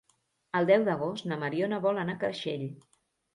[0.59, 2.67] El deu d'agost na Mariona vol anar a Creixell.